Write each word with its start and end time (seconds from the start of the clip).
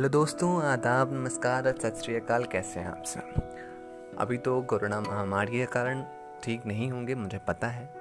Hello 0.00 0.08
दोस्तों, 0.08 0.62
आदाब, 0.62 1.12
नमस्कार, 1.12 1.76
सत 1.82 1.94
श्रीकाल 2.04 2.44
कैसे 2.44 2.80
हैं 2.80 2.86
आप 2.86 3.02
सब? 3.06 4.14
अभी 4.18 4.38
तो 4.38 4.62
कोरोना 4.62 5.00
महामारी 5.00 5.52
के 5.52 5.66
कारण 5.66 6.04
ठीक 6.44 6.66
नहीं 6.66 6.90
होंगे, 6.90 7.14
मुझे 7.14 7.38
पता 7.38 7.66
है। 7.66 7.94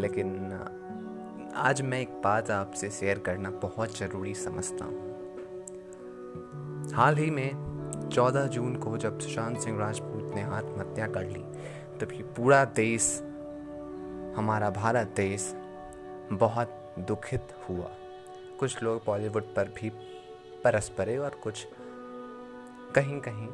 लेकिन 0.00 0.52
आज 1.56 1.82
मैं 1.82 2.00
एक 2.00 2.08
बात 2.08 2.50
आपसे 2.50 2.90
शेयर 2.90 3.18
करना 3.18 3.50
बहुत 3.50 3.98
ज़रूरी 3.98 4.34
समझता 4.34 4.84
हूँ। 4.84 5.10
हाल 6.92 7.16
ही 7.16 7.30
में 7.30 7.50
14 8.12 8.46
जून 8.46 8.76
को 8.76 8.98
जब 8.98 9.18
सुशांत 9.18 9.58
सिंह 9.58 9.78
राजपूत 9.78 10.34
ने 10.34 10.42
आत्महत्या 10.42 11.06
कर 11.06 11.24
ली 11.24 11.44
ये 12.16 12.22
पूरा 12.22 12.64
देश, 12.64 13.20
हमारा 14.36 14.70
भारत 14.70 15.06
देश 15.06 15.54
बहुत 16.32 16.94
दुखित 16.98 17.48
हुआ। 17.68 17.90
कुछ 18.60 18.82
लोग 18.82 19.02
बॉलीवुड 19.06 19.42
पर 19.42 19.64
भी 19.64 19.92
परस 20.64 20.88
परे 20.88 21.16
और 21.18 21.30
कुछ 21.30 21.66
कहीं 22.94 23.20
कहीं 23.20 23.48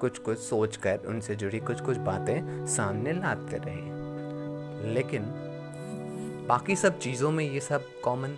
कुछ 0.00 0.18
कुछ 0.18 0.38
सोच 0.38 0.76
कर 0.76 1.00
उनसे 1.06 1.36
जुड़ी 1.36 1.60
कुछ 1.60 1.80
कुछ 1.80 1.96
बातें 1.96 2.66
सामने 2.66 3.12
लाते 3.12 3.56
रहे। 3.56 4.94
लेकिन 4.94 5.22
बाकी 6.48 6.76
सब 6.76 6.98
चीज़ों 6.98 7.30
में 7.30 7.44
ये 7.44 7.60
सब 7.60 8.00
कॉमन 8.04 8.36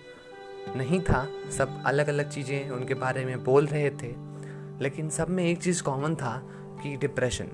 नहीं 0.76 1.00
था। 1.00 1.26
सब 1.50 1.82
अलग 1.86 2.08
अलग 2.08 2.30
चीज़ें 2.30 2.70
उनके 2.70 2.94
बारे 2.94 3.24
में 3.24 3.44
बोल 3.44 3.66
रहे 3.66 3.90
थे। 3.90 4.14
लेकिन 4.82 5.08
सब 5.10 5.28
में 5.28 5.44
एक 5.44 5.62
चीज़ 5.62 5.82
कॉमन 5.82 6.14
था 6.14 6.42
कि 6.82 6.96
डिप्रेशन 6.96 7.48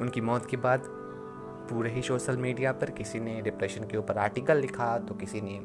उनकी 0.00 0.20
मौत 0.20 0.46
के 0.46 0.56
बाद 0.56 0.82
पूरे 1.70 1.90
ही 1.90 2.02
सोशल 2.02 2.36
मीडिया 2.36 2.72
पर 2.72 2.90
किसी 2.90 3.20
ने 3.20 3.42
डिप्रेशन 3.42 3.84
के 3.84 3.96
ऊपर 3.96 4.18
आर्टिकल 4.18 4.56
लिखा 4.56 4.98
तो 4.98 5.14
किसी 5.14 5.40
ने 5.40 5.60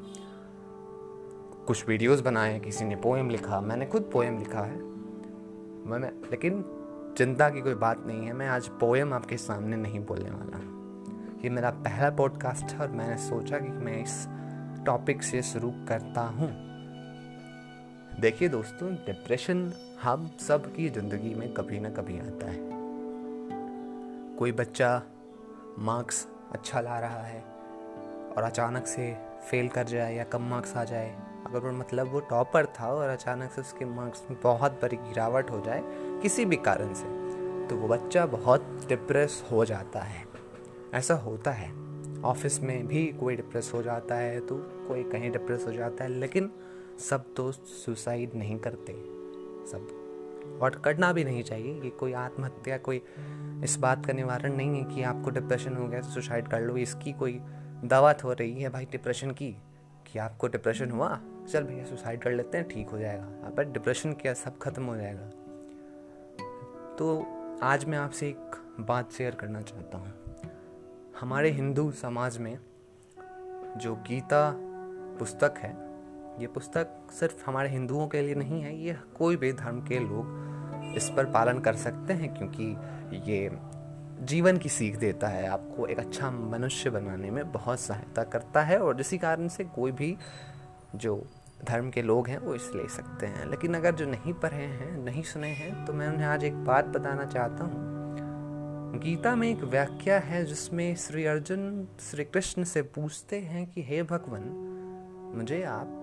कुछ 1.71 1.87
वीडियोस 1.87 2.21
बनाए, 2.21 2.59
किसी 2.59 2.85
ने 2.85 2.95
पोएम 2.95 3.29
लिखा, 3.29 3.59
मैंने 3.61 3.85
खुद 3.85 4.09
पोएम 4.13 4.37
लिखा 4.39 4.59
है। 4.59 4.77
मैं 5.87 5.99
लेकिन 6.31 6.63
चिंता 7.17 7.49
की 7.49 7.61
कोई 7.61 7.73
बात 7.73 8.03
नहीं 8.07 8.25
है, 8.25 8.33
मैं 8.33 8.47
आज 8.47 8.67
पोएम 8.67 9.13
आपके 9.13 9.37
सामने 9.37 9.77
नहीं 9.77 9.99
बोलने 9.99 10.29
वाला। 10.29 10.59
ये 11.43 11.49
मेरा 11.49 11.69
पहला 11.69 12.09
पॉडकास्ट 12.09 12.73
है 12.73 12.79
और 12.79 12.91
मैंने 12.91 13.17
सोचा 13.17 13.59
कि 13.59 13.69
मैं 13.69 14.03
इस 14.03 14.27
टॉपिक 14.85 15.23
से 15.23 15.41
शुरू 15.41 15.71
करता 15.87 16.21
हूँ। 16.21 16.49
देखिए 18.21 18.49
दोस्तों 18.49 18.93
डिप्रेशन 18.95 19.73
हम 20.03 20.29
सब 20.39 20.73
की 20.75 20.89
ज़िंदगी 20.89 21.33
में 21.35 21.53
कभी 21.53 21.79
ना 21.79 21.89
कभी 21.89 22.19
आता 22.19 22.51
है। 22.51 22.59
कोई 24.35 24.51
बच्चा 24.51 24.95
मार्क्स 25.79 26.27
अच्छा 26.51 26.81
ला 26.81 26.99
रहा 26.99 27.23
है 27.23 27.41
और 28.37 28.43
अचानक 28.43 28.87
से 28.87 29.13
फेल 29.49 29.67
कर 29.67 29.83
जाए 29.83 30.15
या 30.15 30.23
कम 30.23 30.41
मार्क्स 30.41 30.77
आ 30.77 30.83
जाए 30.83 31.30
अगर 31.45 31.59
वो 31.59 31.71
मतलब 31.71 32.07
वो 32.07 32.19
टॉपर 32.19 32.65
था 32.75 32.87
और 32.87 33.09
अचानक 33.09 33.51
से 33.51 33.61
उसके 33.61 33.85
मार्क्स 33.85 34.23
में 34.29 34.39
बहुत 34.43 34.79
बड़ी 34.81 34.97
गिरावट 34.97 35.51
हो 35.51 35.61
जाए 35.61 35.83
किसी 36.21 36.45
भी 36.45 36.55
कारण 36.57 36.93
से 36.93 37.05
तो 37.67 37.75
वो 37.75 37.87
बच्चा 37.87 38.25
बहुत 38.25 38.85
डिप्रेस 38.89 39.43
हो 39.51 39.63
जाता 39.65 39.99
है। 39.99 40.25
ऐसा 40.93 41.13
होता 41.15 41.51
है। 41.51 41.69
ऑफ़िस 42.23 42.59
में 42.61 42.87
भी 42.87 43.05
कोई 43.19 43.35
डिप्रेस 43.35 43.71
हो 43.73 43.81
जाता 43.83 44.15
है 44.15 44.39
तो 44.39 44.55
कोई 44.87 45.03
कहीं 45.03 45.31
डिप्रेस 45.31 45.65
हो 45.67 45.71
जाता 45.71 46.03
है, 46.03 46.09
लेकिन 46.09 46.51
सब 46.99 47.33
तो 47.35 47.51
सुसाइड 47.51 48.35
नहीं 48.35 48.57
करते। 48.59 48.93
सब। 49.71 50.59
और 50.61 50.75
करना 50.85 51.11
भी 51.13 51.23
नहीं 51.23 51.43
चाहिए 51.43 51.73
ये 51.73 51.89
कोई 51.89 52.13
आत्महत्या, 52.13 52.77
कोई 52.77 53.01
इस 53.63 53.77
बात 53.79 54.05
का 54.05 54.13
निवारण 54.13 54.55
नहीं 54.55 54.81
है 54.81 54.95
कि 54.95 55.03
आपको 55.03 55.29
डिप्रेशन 55.29 55.75
हो 55.75 55.87
गया 55.87 56.01
तो 56.01 56.09
सुसाइड 56.09 56.47
कर 56.47 56.61
लो। 56.61 56.77
इसकी 56.77 57.13
कोई 57.13 57.39
दवा 57.85 58.13
हो 58.23 58.33
रही 58.33 58.61
है 58.61 58.69
भाई 58.69 58.85
डिप्रेशन 58.91 59.31
की। 59.31 59.55
कि 60.11 60.19
आपको 60.19 60.47
डिप्रेशन 60.47 60.91
हुआ? 60.91 61.19
चल 61.51 61.63
भैया 61.63 61.85
सुसाइड 61.85 62.21
कर 62.21 62.31
लेते 62.31 62.57
हैं, 62.57 62.67
ठीक 62.67 62.89
हो 62.89 62.97
जाएगा। 62.97 63.49
पर 63.49 63.63
डिप्रेशन 63.63 64.13
क्या, 64.13 64.33
सब 64.33 64.57
खत्म 64.57 64.83
हो 64.83 64.95
जाएगा। 64.97 65.29
तो 66.95 67.25
आज 67.63 67.85
मैं 67.85 67.97
आपसे 67.97 68.27
एक 68.27 68.55
बात 68.79 69.11
शेयर 69.11 69.35
करना 69.35 69.61
चाहता 69.61 69.97
हूँ। 69.97 70.13
हमारे 71.19 71.49
हिंदू 71.49 71.91
समाज 71.91 72.37
में 72.37 72.57
जो 73.77 73.95
गीता 73.95 74.53
पुस्तक 75.19 75.53
है, 75.57 75.71
ये 76.41 76.47
पुस्तक 76.47 76.87
सिर्फ़ 77.11 77.43
हमारे 77.45 77.69
हिंदुओं 77.69 78.07
के 78.07 78.21
लिए 78.21 78.35
नहीं 78.35 78.61
है, 78.61 78.75
ये 78.77 78.95
कोई 79.17 79.35
भी 79.35 79.53
धर्म 79.53 79.81
के 79.81 79.99
लोग 79.99 80.93
इस 80.97 81.09
पर 81.09 81.25
पालन 81.25 81.59
कर 81.59 81.75
सकते 81.75 82.13
हैं, 82.13 82.33
क्योंकि 82.35 82.75
ये 83.31 83.49
जीवन 84.21 84.57
की 84.57 84.69
सीख 84.69 84.97
देता 84.97 85.27
है, 85.27 85.47
आपको 85.47 85.87
एक 85.87 85.99
अच्छा 85.99 86.31
मनुष्य 86.31 86.89
बनाने 86.89 87.31
में 87.31 87.51
बहुत 87.51 87.79
सहायता 87.79 88.23
करता 88.23 88.61
है 88.61 88.79
और 88.79 88.97
जिसी 88.97 89.17
कारण 89.17 89.47
से 89.47 89.63
कोई 89.63 89.91
भी 89.91 90.17
जो 90.95 91.25
धर्म 91.65 91.89
के 91.89 92.01
लोग 92.01 92.27
हैं, 92.27 92.37
वो 92.37 92.55
इसे 92.55 92.77
ले 92.77 92.87
सकते 92.89 93.25
हैं। 93.25 93.49
लेकिन 93.49 93.73
अगर 93.73 93.95
जो 93.95 94.05
नहीं 94.05 94.33
पढ़े 94.33 94.55
हैं, 94.55 95.03
नहीं 95.03 95.23
सुने 95.23 95.47
हैं 95.47 95.85
तो 95.85 95.93
मैं 95.93 96.07
उन्हें 96.07 96.25
आज 96.25 96.43
एक 96.43 96.65
बात 96.65 96.85
बताना 96.85 97.25
चाहता 97.25 97.63
हूँ। 97.63 97.91
गीता 98.99 99.35
में 99.35 99.49
एक 99.49 99.63
व्याख्या 99.63 100.19
है, 100.19 100.45
जिसमें 100.45 100.95
श्री 100.95 101.25
अर्जुन 101.25 101.87
श्री 101.99 102.23
कृष्ण 102.23 102.63
से 102.63 102.81
पूछते 102.81 103.39
हैं 103.39 103.67
कि, 103.67 103.83
हे 103.83 104.03
भगवान, 104.03 104.43
मुझे 105.35 105.63
आप 105.63 105.97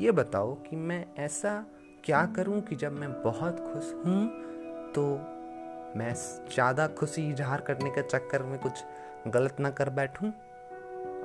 ये 0.00 0.12
बताओ 0.12 0.54
कि 0.54 0.76
मैं 0.76 1.06
ऐसा 1.18 1.66
क्या 2.04 2.26
करूँ 2.26 2.60
कि 2.60 2.76
जब 2.76 2.92
मैं 2.92 3.22
बहुत 3.22 3.60
खुश 3.60 3.94
हूँ 4.06 4.26
तो 4.92 5.32
मैं 5.96 6.14
ज़्यादा 6.14 6.86
खुशी 6.86 7.28
इजहार 7.30 7.60
करने 7.60 7.90
के 7.90 8.02
चक्कर 8.02 8.42
में 8.42 8.58
कुछ 8.58 8.84
गलत 9.26 9.60
ना 9.60 9.70
कर 9.70 9.90
बैठूं। 9.90 10.30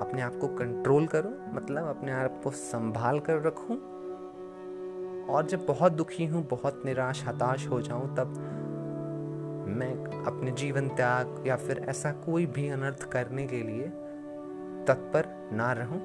अपने 0.02 0.22
आप 0.22 0.38
को 0.42 0.48
कंट्रोल 0.48 1.08
करूँ 1.08 1.34
मतलब 1.54 1.88
अपने 1.88 2.12
आप 2.12 2.40
को 2.44 2.52
संभाल 2.52 3.20
कर 3.20 3.42
रखूँ। 3.42 3.78
और 5.30 5.48
जब 5.48 5.66
बहुत 5.66 5.92
दुखी 5.92 6.26
हूँ, 6.26 6.46
बहुत 6.48 6.82
निराश, 6.86 7.24
हताश 7.28 7.68
हो 7.68 7.82
जाऊँ, 7.82 8.16
तब 8.16 8.34
मैं 9.68 9.94
अपने 10.26 10.52
जीवन 10.52 10.88
त्याग 10.88 11.44
या 11.48 11.56
फिर 11.56 11.86
ऐसा 11.90 12.12
कोई 12.12 12.46
भी 12.46 12.70
अनर्थ 12.70 13.04
करने 13.12 13.48
के 13.48 13.62
लिए 13.64 13.88
तत्पर 14.88 15.28
ना 15.54 15.72
रहूँ। 15.74 16.02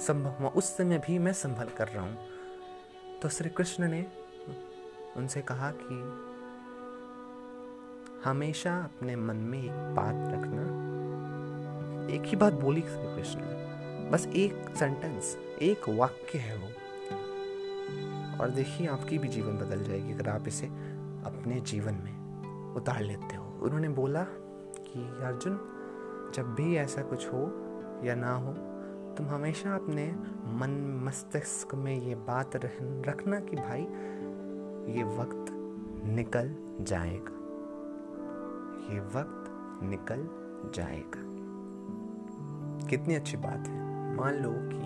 संभव 0.00 0.46
उस 0.46 0.76
समय 0.76 0.98
भी 0.98 1.18
मैं 1.18 1.32
संभल 1.32 1.68
कर 1.76 1.88
रहा। 1.88 2.02
हूँ 2.02 3.20
तो 3.22 3.28
श्री 3.28 3.50
कृष्ण 3.50 3.88
ने 3.88 4.06
उनसे 5.16 5.40
कहा 5.42 5.70
कि 5.70 6.31
हमेशा 8.24 8.78
अपने 8.78 9.16
मन 9.16 9.36
में 9.36 9.62
एक 9.62 9.94
बात 9.94 10.14
रखना। 10.14 10.82
एक 12.14 12.22
ही 12.22 12.36
बात 12.36 12.52
बोली 12.52 12.80
श्री 12.80 13.16
कृष्ण। 13.16 13.40
ने 13.42 13.62
बस 14.10 14.26
एक 14.26 14.76
सेंटेंस 14.76 15.38
एक 15.62 15.88
वाक्य 15.88 16.38
है 16.38 16.56
वो। 16.56 16.68
और 18.42 18.50
देखिए, 18.50 18.86
आपकी 18.86 19.18
भी 19.18 19.28
जीवन 19.28 19.56
बदल 19.56 19.84
जाएगी 19.84 20.12
अगर 20.12 20.28
आप 20.28 20.48
इसे 20.48 20.66
अपने 21.26 21.60
जीवन 21.60 21.94
में 21.94 22.22
उतार 22.74 23.02
लेते 23.02 23.36
हो। 23.36 23.60
उन्होंने 23.62 23.88
बोला 23.88 24.24
कि, 24.78 25.24
अर्जुन, 25.24 25.52
जब 26.34 26.54
भी 26.54 26.76
ऐसा 26.76 27.02
कुछ 27.02 27.28
हो 27.28 27.40
या 28.04 28.14
ना 28.14 28.34
हो, 28.34 28.52
तुम 29.14 29.26
हमेशा 29.26 29.74
अपने 29.74 30.12
मन 30.44 31.02
मस्तिष्क 31.04 31.74
में 31.74 32.00
ये 32.00 32.14
बात 32.14 32.56
रखना 33.08 33.40
कि 33.40 33.56
भाई, 33.56 33.80
ये 34.96 35.04
वक्त 35.04 35.52
निकल 36.06 36.56
जाएगा। 36.84 37.41
ये 38.84 39.00
वक्त 39.10 39.84
निकल 39.84 40.26
जाएगा। 40.74 41.20
कितनी 42.88 43.14
अच्छी 43.14 43.36
बात 43.38 43.68
है। 43.68 44.16
मान 44.16 44.34
लो 44.34 44.50
कि 44.52 44.80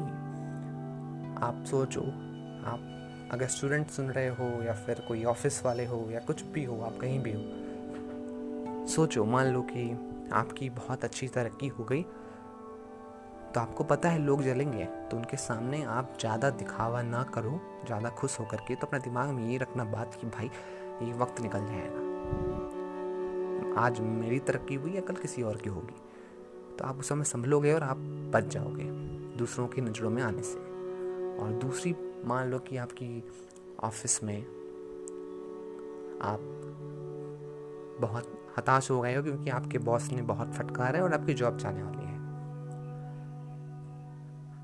आप 1.42 1.64
सोचो, 1.66 2.00
आप 2.00 3.28
अगर 3.32 3.46
स्टूडेंट 3.48 3.90
सुन 3.90 4.10
रहे 4.10 4.28
हो 4.30 4.44
या 4.62 4.72
फिर 4.76 5.00
कोई 5.08 5.24
ऑफ़िस 5.24 5.64
वाले 5.64 5.86
हो 5.86 6.06
या 6.10 6.20
कुछ 6.20 6.42
भी 6.44 6.64
हो, 6.64 6.80
आप 6.80 6.98
कहीं 7.00 7.18
भी 7.22 7.32
हो, 7.32 8.86
सोचो, 8.88 9.24
मान 9.24 9.46
लो 9.46 9.62
कि 9.62 9.90
आपकी 10.32 10.70
बहुत 10.72 11.04
अच्छी 11.04 11.28
तरक्की 11.28 11.68
हो 11.68 11.84
गई 11.84 12.02
तो 13.46 13.60
आपको 13.60 13.84
पता 13.84 14.08
है 14.08 14.19
लोग 14.19 14.42
जलेंगे 14.42 14.84
तो 15.10 15.16
उनके 15.16 15.37
सामने 15.37 15.82
आप 15.84 16.16
ज़्यादा 16.20 16.50
दिखावा 16.52 17.02
ना 17.02 17.22
करो, 17.34 17.60
ज़्यादा 17.87 18.08
खुश 18.10 18.38
होकर 18.40 18.56
के 18.58 18.75
तो 18.75 18.87
अपने 18.87 18.99
दिमाग 19.00 19.28
में 19.28 19.46
ये 19.50 19.58
रखना 19.58 19.84
बात 19.87 20.19
कि 20.20 20.26
भाई, 20.28 20.50
ये 21.02 21.12
वक्त 21.14 21.40
निकल 21.40 21.66
जाएगा। 21.66 22.06
आज 23.76 24.00
मेरी 24.00 24.38
तरक्की 24.38 24.75
हुई 24.75 24.93
या 24.93 25.00
कल 25.00 25.14
किसी 25.14 25.43
और 25.43 25.56
की 25.56 25.70
होगी? 25.70 25.94
तो 26.76 26.84
आप 26.84 26.99
उस 26.99 27.08
समय 27.08 27.25
संभलोगे 27.25 27.73
और 27.73 27.82
आप 27.82 27.96
बच 28.34 28.44
जाओगे, 28.44 28.84
दूसरों 29.38 29.69
की 29.69 29.81
नज़रों 29.81 30.11
में 30.11 30.23
आने 30.23 30.43
से। 30.43 30.58
और 31.38 31.50
दूसरी, 31.52 31.96
मान 32.25 32.50
लो 32.50 32.58
कि 32.58 32.76
आपकी 32.76 33.25
ऑफ़िस 33.81 34.25
में 34.25 34.43
आप 36.23 36.40
बहुत 38.00 38.50
हताश 38.58 38.90
हो 38.90 39.00
गए 39.00 39.14
हो 39.17 39.23
क्योंकि 39.23 39.50
आपके 39.50 39.78
बॉस 39.78 40.11
ने 40.12 40.23
बहुत 40.23 40.52
फटकार 40.52 40.96
है 40.96 41.02
और 41.02 41.12
आपकी 41.12 41.34
जॉब 41.34 41.56
जाने 41.56 41.82
वाली 41.82 42.05
है। 42.05 42.17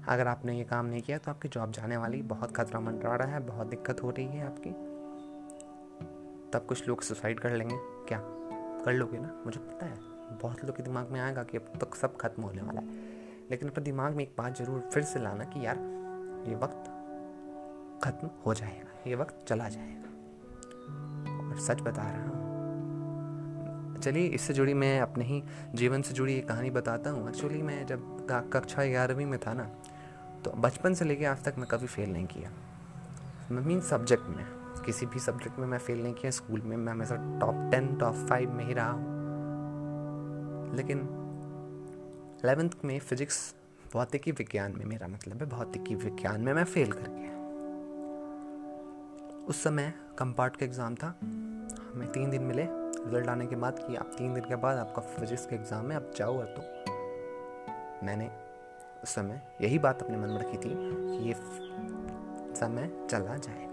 अगर 0.08 0.28
आपने 0.28 0.58
ये 0.58 0.64
काम 0.64 0.86
नहीं 0.86 1.02
किया 1.02 1.18
तो 1.18 1.30
आपकी 1.30 1.48
जॉब 1.48 1.72
जाने 1.72 1.96
वाली 1.96 2.22
बहुत 2.22 2.56
खतरा 2.56 2.80
मंडरा 2.80 3.16
रहा 3.16 3.28
है, 3.28 3.40
बहुत 3.40 3.66
दिक्कत 3.66 4.02
हो 4.02 4.10
रही 4.10 4.26
है 4.26 4.46
आपकी। 4.46 4.70
तब 6.50 6.66
कुछ 6.66 6.88
लोग 6.88 7.02
सुसाइड 7.02 7.40
कर 7.40 7.56
लेंगे, 7.56 7.76
क्या? 7.78 8.41
कर 8.84 8.92
लोगे 8.92 9.18
ना, 9.18 9.32
मुझे 9.46 9.60
पता 9.60 9.86
है, 9.86 9.98
बहुत 10.42 10.64
लोग 10.64 10.76
के 10.76 10.82
दिमाग 10.82 11.10
में 11.10 11.20
आएगा 11.20 11.42
कि 11.42 11.56
अब 11.56 11.72
तक 11.80 11.94
सब 11.94 12.16
खत्म 12.16 12.42
होने 12.42 12.62
वाला 12.62 12.80
है। 12.80 12.86
लेकिन 13.50 13.68
अपने 13.68 13.84
दिमाग 13.84 14.14
में 14.14 14.22
एक 14.24 14.34
बात 14.38 14.58
ज़रूर 14.58 14.80
फिर 14.92 15.02
से 15.04 15.20
लाना 15.20 15.44
कि 15.44 15.64
यार, 15.66 15.78
ये 16.48 16.54
वक्त 16.56 16.90
ख़त्म 18.04 18.30
हो 18.46 18.54
जाएगा, 18.54 18.90
ये 19.06 19.14
वक्त 19.16 19.44
चला 19.48 19.68
जाएगा। 19.68 20.10
और 21.42 21.58
सच 21.60 21.80
बता 21.80 22.02
रहा 22.04 22.22
हूँ, 22.22 22.50
चलिए 24.00 24.26
इससे 24.28 24.54
जुड़ी 24.54 24.74
मैं 24.74 25.00
अपने 25.00 25.24
ही 25.24 25.42
जीवन 25.74 26.02
से 26.02 26.14
जुड़ी 26.14 26.34
एक 26.34 26.48
कहानी 26.48 26.70
बताता 26.70 27.10
हूँ। 27.10 27.28
एक्चुअली 27.28 27.62
मैं 27.62 27.84
जब 27.86 28.26
कक्षा 28.52 28.84
ग्यारहवीं 28.84 29.26
में 29.26 29.38
था 29.38 29.52
ना 29.54 29.64
तो 30.44 30.50
बचपन 30.52 30.94
से 30.94 31.04
लेके 31.04 31.24
आज 31.24 31.44
तक 31.44 31.54
मैं 31.58 31.66
कभी 31.68 31.86
फेल 31.86 32.12
नहीं 32.12 32.26
किया। 32.26 32.50
मीन 33.52 33.80
सब्जेक्ट 33.82 34.28
में। 34.28 34.44
किसी 34.80 35.06
भी 35.06 35.18
सब्जेक्ट 35.18 35.58
में 35.58 35.66
मैं 35.66 35.78
फेल 35.78 36.02
नहीं 36.02 36.14
किया 36.14 36.30
स्कूल 36.30 36.60
में 36.60 36.76
मैं 36.76 36.92
हमेशा 36.92 37.16
टॉप 37.40 37.70
टेन 37.70 37.96
टॉप 37.96 38.14
फाइव 38.14 38.52
में 38.52 38.64
ही 38.64 38.74
रहा 38.74 38.90
हूँ। 38.90 39.10
लेकिन 40.76 40.98
एलेवेंथ 42.44 42.70
में 42.84 42.98
फिजिक्स 42.98 43.54
भौतिकी 43.92 44.32
विज्ञान 44.32 44.74
में 44.78 44.84
मेरा 44.84 45.08
मतलब 45.08 45.36
है 45.36 45.46
भौतिकी 45.48 45.94
विज्ञान 45.94 46.40
में 46.40 46.52
मैं 46.52 46.64
फेल 46.64 46.92
कर 46.92 47.08
गया। 47.08 47.30
उस 49.46 49.62
समय 49.62 49.92
कंपार्ट 50.18 50.56
का 50.56 50.66
एग्ज़ाम 50.66 50.94
था। 50.94 51.14
हमें 51.92 52.12
तीन 52.12 52.30
दिन 52.30 52.42
मिले। 52.42 52.66
रिज़ल्ट 52.70 53.28
आने 53.28 53.46
के 53.46 53.56
बाद 53.56 53.78
कि 53.78 53.96
आप 53.96 54.10
तीन 54.18 54.34
दिन 54.34 54.44
के 54.44 54.56
बाद 54.56 54.78
आपका 54.78 55.02
फिजिक्स 55.02 55.46
का 55.46 55.56
एग्ज़ाम 55.56 55.90
है, 55.90 55.96
आप 55.96 56.10
जाओ 56.16 56.38
और 56.38 56.54
तो। 56.58 56.62
मैंने 58.06 58.30
उस 59.02 59.14
समय 59.14 59.42
यही 59.60 59.78
बात 59.78 60.02
अपने 60.02 60.16
मन 60.16 60.28
में 60.28 60.38
रखी 60.38 60.56
थी 60.56 60.74
कि 60.74 61.28
ये 61.28 61.34
समय 62.54 62.90
चला 63.10 63.36
जाएगा। 63.36 63.71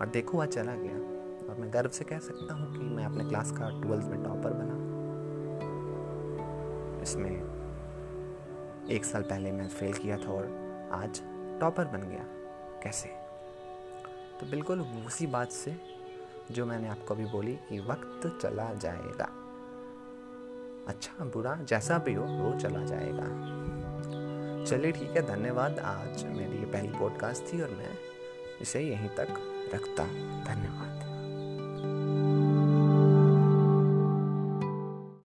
और 0.00 0.06
देखो 0.06 0.38
वह 0.38 0.46
चला 0.46 0.74
गया। 0.74 1.10
और 1.48 1.56
मैं 1.60 1.72
गर्व 1.72 1.90
से 1.90 2.04
कह 2.04 2.18
सकता 2.18 2.54
हूँ 2.54 2.72
कि 2.72 2.78
मैं 2.78 3.04
अपने 3.04 3.24
क्लास 3.24 3.50
का 3.50 3.80
ट्वेल्थ 3.80 4.04
में 4.04 4.22
टॉपर 4.22 4.50
बना। 4.52 4.80
इसमें 7.02 7.50
एक 8.90 9.04
साल 9.04 9.22
पहले 9.22 9.52
मैं 9.52 9.68
फेल 9.68 9.92
किया 9.92 10.16
था 10.16 10.32
और 10.32 10.44
आज 10.92 11.20
टॉपर 11.60 11.84
बन 11.84 12.00
गया। 12.00 12.24
कैसे? 12.82 13.08
तो 14.40 14.50
बिल्कुल 14.50 14.80
उसी 14.80 15.26
बात 15.26 15.50
से 15.50 15.76
जो 16.50 16.66
मैंने 16.66 16.88
आपको 16.88 17.14
अभी 17.14 17.24
बोली 17.24 17.52
कि 17.52 17.80
वक्त 17.80 18.38
चला 18.42 18.74
जाएगा। 18.74 19.24
अच्छा 20.88 21.24
बुरा 21.24 21.56
जैसा 21.56 21.98
भी 21.98 22.14
हो, 22.14 22.24
वो 22.24 22.58
चला 22.58 22.84
जाएगा। 22.84 23.24
चलिए 24.64 24.92
ठीक 24.92 25.10
है, 25.10 25.22
धन्यवाद। 25.22 25.78
आज 25.78 26.24
मेरी 26.24 26.58
ये 26.58 26.64
पहली 26.64 26.88
पॉडकास्ट 26.88 27.52
थी 27.52 27.62
और 27.62 27.70
मैं 27.70 27.98
इसे 28.60 28.80
यहीं 28.80 29.08
तक 29.08 29.49
रखता। 29.74 30.02
हूँ 30.02 30.44
धन्यवाद। 30.44 31.09